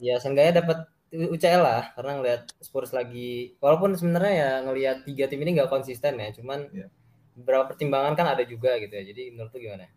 [0.00, 0.78] Ya seenggaknya dapat
[1.10, 6.14] UCL lah, karena ngelihat Spurs lagi, walaupun sebenarnya ya ngelihat tiga tim ini nggak konsisten
[6.20, 6.86] ya, cuman Iya.
[7.34, 9.04] beberapa pertimbangan kan ada juga gitu ya.
[9.10, 9.90] Jadi menurut lu gimana?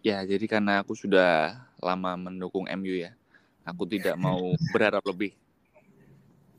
[0.00, 3.12] Ya, jadi karena aku sudah lama mendukung MU ya,
[3.68, 4.38] aku tidak mau
[4.72, 5.36] berharap lebih.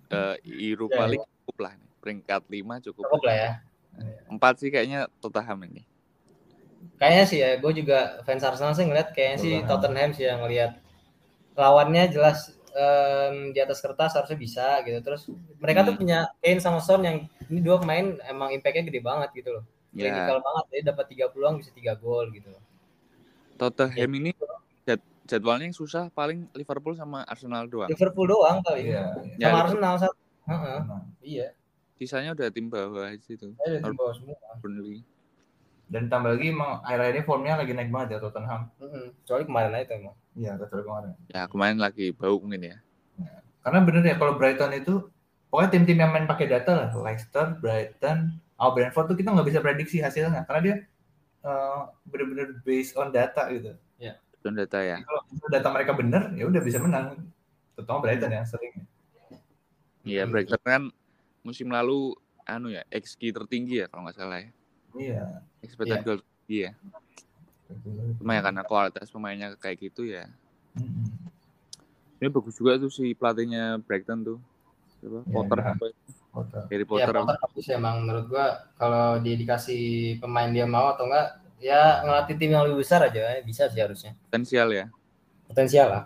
[0.08, 0.36] Eh
[0.72, 1.74] Europa Ya, League cukup lah,
[2.04, 3.04] peringkat 5 cukup.
[3.08, 3.52] Cukup lah ya.
[4.30, 5.82] Empat sih kayaknya Tottenham ini.
[7.02, 9.70] Kayaknya sih ya, gue juga fans Arsenal sih ngeliat kayaknya sih Tottenham.
[10.06, 10.72] Tottenham sih yang ngeliat
[11.58, 15.02] lawannya jelas em, di atas kertas harusnya bisa gitu.
[15.02, 15.26] Terus
[15.58, 16.02] mereka tuh Hmm.
[16.06, 19.64] punya Kane sama Son yang ini dua pemain emang impactnya gede banget gitu loh.
[19.98, 22.54] Ya, Clinical banget, jadi dapat tiga peluang bisa tiga gol gitu.
[23.58, 24.30] Tottenham ini
[24.86, 27.90] jad- jadwalnya yang susah paling Liverpool sama Arsenal doang.
[27.90, 28.94] Liverpool doang kali.
[28.94, 29.18] Iya.
[29.42, 30.18] Sama Ya, Arsenal satu.
[30.48, 31.48] Heeh, Nah, iya.
[31.98, 33.58] Sisanya udah tim bawah aja itu.
[33.58, 34.38] Udah di bawah semua.
[34.62, 35.02] Burnley.
[35.88, 38.62] Dan tambah lagi emang akhir-akhir ini formnya lagi naik banget ya Tottenham.
[38.84, 39.06] Heeh.
[39.24, 40.16] Kecuali kemarin aja emang.
[40.36, 41.12] Iya, kecuali kemarin.
[41.32, 42.78] Ya kemarin lagi bau mungkin ya.
[43.64, 44.96] Karena bener ya kalau Brighton itu
[45.48, 49.60] pokoknya tim-tim yang main pakai data lah, Leicester, Brighton, oh Brentford tuh kita nggak bisa
[49.60, 50.76] prediksi hasilnya karena dia
[51.44, 53.76] eh, bener-bener based on data gitu.
[54.48, 54.98] Itu data ya.
[55.04, 57.28] Kalau data mereka bener ya udah bisa menang.
[57.76, 58.74] Terutama Brighton ya sering.
[60.08, 60.24] Iya.
[60.30, 60.84] Brighton kan
[61.44, 62.16] musim lalu
[62.48, 64.50] anu ya, XG tertinggi ya kalau nggak salah ya.
[64.98, 65.24] Iya.
[65.62, 66.06] Expected Iya.
[66.06, 66.72] goal ya.
[68.20, 70.26] Cuma ya karena kualitas pemainnya kayak gitu ya.
[70.78, 71.08] Mm-mm.
[72.18, 74.38] Ini bagus juga tuh si pelatihnya Brighton tuh.
[74.98, 75.22] Siapa?
[75.22, 75.76] Ya, Potter Graham.
[75.78, 75.86] apa?
[76.34, 76.60] Kota.
[76.70, 77.14] Harry Ya, Potter.
[77.14, 78.46] Potter bagus ya, emang menurut gua
[78.78, 79.84] kalau dia dikasih
[80.18, 83.82] pemain dia mau atau enggak ya ngelatih tim yang lebih besar aja ya, bisa sih
[83.82, 84.14] harusnya.
[84.30, 84.86] Potensial ya.
[85.50, 86.04] Potensial lah.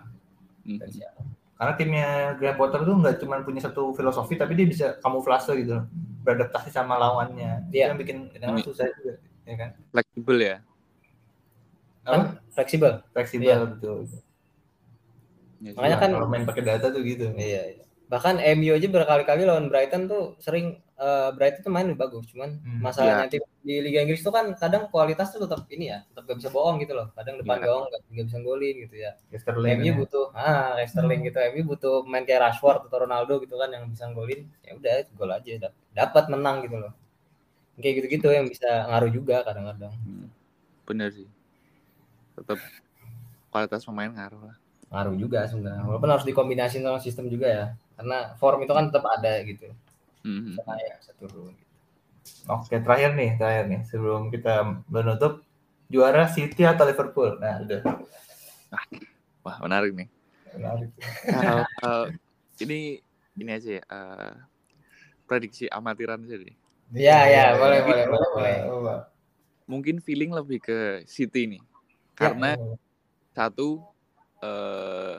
[0.64, 0.76] Hmm.
[0.80, 1.12] Potensial.
[1.56, 5.78] Karena timnya Graham Potter tuh nggak cuma punya satu filosofi tapi dia bisa kamuflase gitu
[6.22, 7.66] beradaptasi sama lawannya.
[7.68, 7.84] Itu Iya.
[7.90, 9.70] yang bikin kadang Ini- susah juga, ya kan?
[9.90, 10.56] Fleksibel ya.
[12.02, 12.10] Apa?
[12.10, 12.92] Kan fleksibel.
[13.10, 13.56] Fleksibel Iya.
[13.66, 13.98] betul.
[15.62, 17.30] Ya, Makanya kan kalau main pakai data tuh gitu.
[17.38, 17.84] Iya, iya.
[18.10, 22.50] Bahkan MU aja berkali-kali lawan Brighton tuh sering eh, Brighton tuh main lebih bagus, cuman
[22.62, 22.78] Hmm.
[22.78, 26.38] masalahnya tim di Liga Inggris tuh kan kadang kualitas tuh tetap ini ya, tetap gak
[26.38, 27.10] bisa bohong gitu loh.
[27.14, 27.64] Kadang depan Iya.
[27.66, 29.10] gawang gak, nggak bisa golin gitu ya.
[29.30, 29.94] Ya, Sterling MU ya.
[29.98, 34.06] butuh ah Sterling gitu, MU butuh main kayak Rashford atau Ronaldo gitu kan yang bisa
[34.10, 34.46] golin.
[34.62, 36.92] Ya udah gol aja dap- dapat menang gitu loh.
[37.78, 39.90] Kayak gitu-gitu yang bisa ngaruh juga kadang-kadang.
[39.94, 40.26] Hmm.
[40.86, 41.26] Bener sih.
[42.38, 42.58] Tetap
[43.50, 44.56] kualitas pemain ngaruh lah.
[44.92, 45.82] Ngaruh juga sebenarnya.
[45.82, 47.66] Walaupun harus dikombinasiin sama sistem juga ya.
[47.96, 49.70] Karena form itu kan tetap ada gitu.
[50.22, 50.54] Hmm.
[50.56, 51.54] Bisa turun.
[52.46, 55.42] Oke, terakhir nih, terakhir nih sebelum kita menutup
[55.90, 57.38] juara City atau Liverpool.
[57.38, 57.82] Nah, udah.
[59.42, 60.08] Wah menarik nih.
[60.54, 60.90] Menarik.
[61.26, 62.04] Kalau- kalau
[62.62, 63.02] ini
[63.34, 63.82] ini aja ya.
[63.82, 64.34] eh,
[65.26, 66.54] prediksi amatiran aja deh.
[66.92, 68.58] Iya, iya, boleh, boleh, boleh, boleh.
[68.68, 68.98] boleh.
[69.66, 71.62] Mungkin feeling lebih ke City nih.
[71.62, 71.68] Ya.
[72.14, 72.50] Karena
[73.32, 73.80] satu
[74.42, 75.16] eh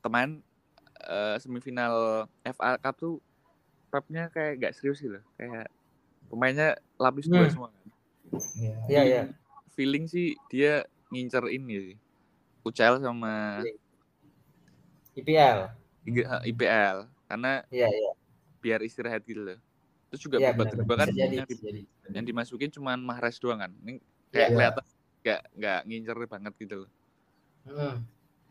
[0.00, 0.40] kemarin
[1.04, 3.14] eh, semifinal FA Cup tuh
[3.94, 5.70] Pepnya kayak gak serius gitu kayak
[6.26, 7.52] pemainnya lapis dua Hmm.
[7.52, 7.86] semua kan.
[8.58, 8.74] Iya.
[8.84, 9.22] Iya, iya.
[9.70, 11.96] feeling sih dia ngincer ini sih
[12.62, 13.62] UCL sama
[15.14, 15.58] IPL.
[16.42, 18.12] IPL karena Iya, iya.
[18.58, 19.58] biar istirahat gitu loh
[20.08, 20.98] terus juga Iya, beberapa benar.
[21.00, 21.80] kan jadi, yang, jadi.
[22.10, 24.02] yang dimasukin cuman Mahrez doang kan ini Iya.
[24.30, 24.84] kayak kelihatan
[25.20, 26.90] nggak nggak ngincer banget gitu loh
[27.64, 27.96] Hmm.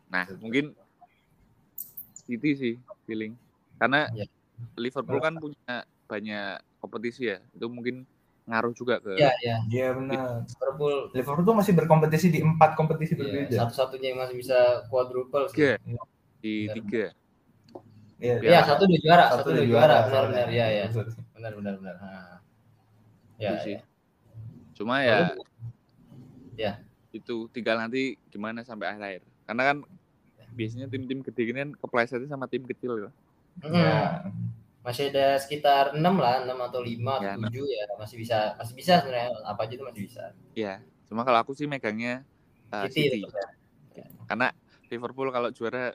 [0.08, 0.72] nah mungkin
[2.18, 3.36] City sih feeling
[3.76, 4.26] karena Iya.
[4.76, 8.04] Liverpool kan punya banyak kompetisi ya itu mungkin
[8.44, 9.56] ngaruh juga ke Iya, iya.
[9.72, 10.44] Iya benar.
[10.44, 13.56] Liverpool Liverpool tuh masih berkompetisi di empat kompetisi iya, berbeda.
[13.64, 14.58] satu-satunya yang masih bisa
[14.92, 15.56] quadruple sih.
[15.56, 16.02] tiga Iya.
[16.38, 16.74] di Benar.
[16.76, 17.06] tiga
[18.20, 18.34] Iya.
[18.40, 20.84] Iya, satu udah juara, satu, udah udah juara, benar-benar ya, ya.
[20.88, 21.12] Betul.
[21.34, 21.96] Benar, benar, benar.
[21.98, 22.36] Nah.
[23.36, 23.76] Ya, sih.
[23.76, 23.80] ya.
[24.72, 25.34] Cuma ya
[26.54, 26.72] Ya.
[27.10, 29.20] itu tinggal nanti gimana sampai akhir.
[29.44, 29.76] Karena kan
[30.52, 33.10] biasanya tim-tim gede gini kan keplesetnya sama tim kecil ya.
[33.62, 33.74] Mm.
[33.74, 34.00] Ya.
[34.84, 37.84] Masih ada sekitar 6 lah, 6 atau 5 Ya, atau 7 ya.
[37.96, 40.22] Masih bisa masih bisa sebenarnya apa aja itu masih bisa.
[40.52, 40.74] Iya.
[41.08, 42.24] Cuma kalau aku sih megangnya
[42.74, 43.28] uh, City, City.
[43.96, 44.06] ya.
[44.28, 44.52] Karena
[44.92, 45.94] Liverpool kalau juara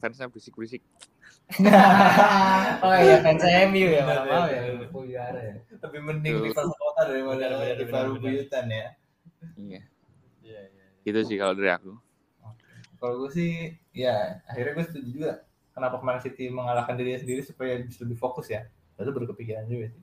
[0.00, 0.82] fansnya berisik-berisik.
[2.84, 4.60] oh iya fans MU ya, malah mau ya.
[4.72, 5.56] Liverpool juara ya.
[5.78, 7.44] Lebih mending rival kota daripada
[7.76, 8.06] benar.
[8.16, 8.86] buyutan ya.
[9.58, 9.82] Iya.
[10.42, 10.86] Iya, iya.
[11.04, 11.92] Gitu sih kalau dari aku.
[13.02, 13.50] Kalau gue sih,
[13.90, 15.32] ya akhirnya gue setuju juga.
[15.72, 18.68] Kenapa kemarin City mengalahkan dirinya sendiri supaya bisa lebih fokus ya.
[19.00, 20.02] Itu berkepikiran juga sih.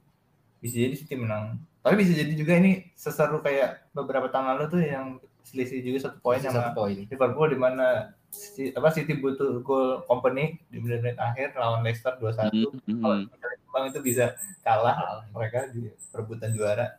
[0.59, 1.61] Bisa jadi City menang.
[1.85, 5.05] Tapi bisa jadi juga ini seseru kayak beberapa tahun lalu tuh yang
[5.45, 7.05] selisih juga satu poin sama satu poin.
[7.07, 12.53] Liverpool di mana City, apa City butuh gol company di menit-menit akhir lawan Leicester 2-1.
[12.53, 13.25] Mhm, Kalau mhm.
[13.33, 14.25] misalnya Jepang itu bisa
[14.61, 16.97] kalah mereka di perebutan juara.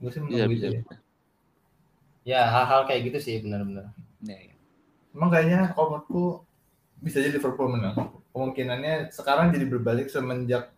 [0.00, 0.66] Gue sih Iya menunggu bisa.
[0.68, 0.80] itu ya.
[0.84, 0.96] bisa.
[2.26, 3.94] Ya hal-hal kayak gitu sih benar-benar.
[4.26, 4.54] Iya, iya.
[5.16, 6.24] Emang kayaknya kalau menurutku
[7.06, 7.94] bisa jadi Liverpool menang.
[8.34, 10.74] Kemungkinannya sekarang jadi berbalik semenjak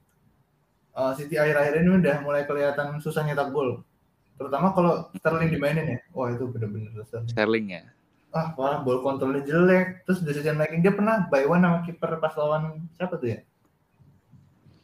[0.93, 3.81] uh, City akhir-akhir ini udah mulai kelihatan susah nyetak gol.
[4.37, 5.99] Terutama kalau Sterling dimainin ya.
[6.13, 7.25] Wah itu bener-bener susah.
[7.33, 7.83] Sterling ya.
[8.29, 10.05] Ah parah ball kontrolnya jelek.
[10.05, 13.41] Terus decision making dia pernah by one sama kiper pas lawan siapa tuh ya?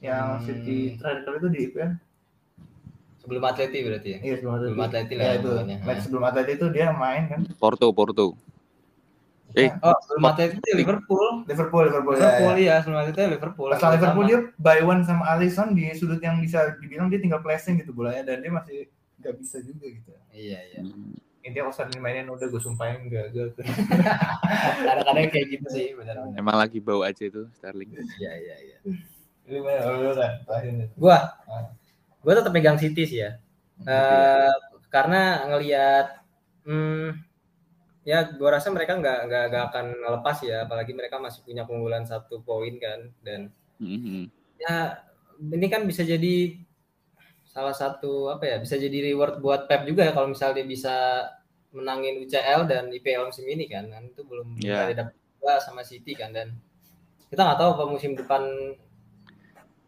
[0.01, 0.45] Yang Hmm.
[0.49, 1.93] City terakhir kali itu di IPL.
[3.25, 4.19] Sebelum Atleti berarti ya.
[4.21, 4.69] Iya sebelum Atleti.
[4.73, 5.51] Sebelum Atleti lah Ya, ya itu.
[5.85, 7.41] Match sebelum Atleti itu dia main kan.
[7.57, 8.27] Porto, Porto.
[9.55, 11.47] Eh, Oh, sebelum Atleti itu Liverpool.
[11.47, 12.15] Liverpool, Liverpool.
[12.15, 12.59] ya, Liverpool ya.
[12.59, 13.69] iya, sebelum Atleti itu Liverpool.
[13.71, 17.79] Pas Liverpool dia by one sama Alisson di sudut yang bisa dibilang dia tinggal placing
[17.79, 20.11] gitu bolanya dan dia masih nggak bisa juga gitu.
[20.31, 20.81] Iya, iya.
[20.83, 21.15] Hmm.
[21.41, 23.53] Intinya kalau Sterling mainin udah gue sumpahin gagal.
[24.81, 26.35] Kadang-kadang kayak gitu sih, benar-benar.
[26.35, 27.91] Emang lagi bau aja itu Sterling.
[28.19, 28.77] Iya, iya, iya.
[29.45, 30.33] Ini mana lu kan?
[30.43, 30.89] Terakhir.
[30.97, 31.69] Gua Ah.
[32.21, 33.37] gua tetap pegang City sih ya.
[33.77, 34.53] Eh,
[34.89, 36.07] karena ngelihat
[36.65, 37.13] hmm,
[38.05, 39.87] ya gua rasa mereka nggak nggak nggak akan
[40.21, 43.49] lepas ya apalagi mereka masih punya keunggulan satu poin kan dan
[43.81, 44.31] Mhm.
[44.61, 45.03] ya
[45.51, 46.63] ini kan bisa jadi
[47.49, 50.95] salah satu apa ya bisa jadi reward buat Pep juga ya kalau misalnya dia bisa
[51.75, 54.95] menangin UCL dan IPL musim ini kan kan itu belum yeah.
[54.95, 56.55] dapat juga sama City kan dan
[57.31, 58.47] kita nggak tahu apa musim depan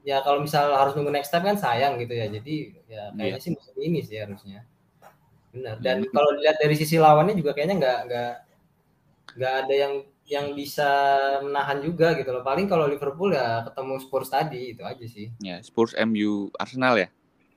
[0.02, 2.54] ya kalau misal harus nunggu next time kan sayang gitu ya jadi
[2.86, 4.66] ya kayaknya sih musim ini sih harusnya
[5.56, 6.12] benar dan Hmm.
[6.12, 8.32] kalau dilihat dari sisi lawannya juga kayaknya nggak nggak
[9.36, 9.94] nggak ada yang
[10.26, 10.90] yang bisa
[11.40, 15.62] menahan juga gitu loh paling kalau Liverpool ya ketemu Spurs tadi itu aja sih Ya,
[15.62, 17.08] Spurs, MU, Arsenal ya.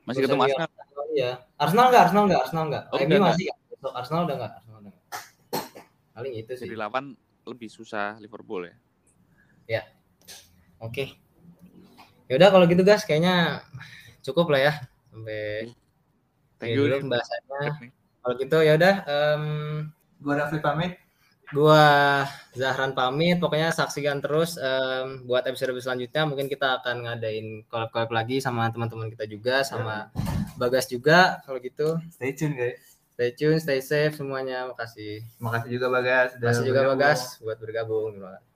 [0.05, 0.69] Masih Spurs, ketemu MU, Arsenal.
[1.09, 1.31] Iya.
[1.57, 2.83] Arsenal enggak, Arsenal enggak, Arsenal enggak.
[2.93, 3.45] Oh, MU enggak, masih.
[3.73, 5.05] Besok Arsenal udah enggak, Arsenal udah enggak.
[6.13, 6.65] Paling itu sih.
[6.69, 7.05] Jadi lawan
[7.49, 9.81] lebih susah Liverpool ya.
[10.79, 11.11] Oke.
[12.29, 13.65] Ya udah kalau gitu guys, kayaknya
[14.21, 14.73] cukup lah ya
[15.09, 15.73] sampai
[16.59, 16.83] Thank ini you.
[16.85, 17.59] dulu pembahasannya.
[18.19, 19.43] Kalau gitu ya udah em,
[20.19, 20.93] Gue Rafli pamit.
[21.49, 21.81] gua
[22.53, 23.39] Zahran pamit.
[23.41, 29.09] Pokoknya saksikan terus em, buat episode selanjutnya mungkin kita akan ngadain collab-collab lagi sama teman-teman
[29.09, 30.11] kita juga sama
[30.59, 31.39] Bagas juga.
[31.47, 32.99] Kalau gitu Stay tune guys.
[33.15, 34.67] stay tune, stay safe semuanya.
[34.69, 35.23] Makasih.
[35.39, 36.35] Makasih juga Bagas.
[36.37, 36.99] Makasih juga bergabung.
[36.99, 38.09] Bagas buat bergabung.
[38.13, 38.48] Terima kasih.